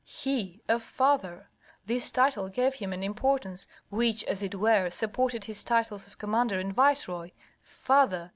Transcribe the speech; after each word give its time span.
He 0.03 0.63
a 0.67 0.79
father! 0.79 1.47
This 1.85 2.09
title 2.09 2.49
gave 2.49 2.73
him 2.73 2.91
an 2.91 3.03
importance 3.03 3.67
which, 3.91 4.23
as 4.23 4.41
it 4.41 4.55
were, 4.55 4.89
supported 4.89 5.43
his 5.43 5.63
titles 5.63 6.07
of 6.07 6.17
commander 6.17 6.59
and 6.59 6.73
viceroy. 6.73 7.29
Father! 7.61 8.27